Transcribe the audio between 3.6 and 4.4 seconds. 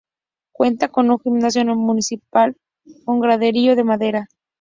de madera.